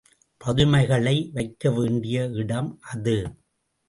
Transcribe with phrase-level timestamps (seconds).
[0.41, 3.15] பதுமைகளை வைக்கவேண்டிய இடம் அது.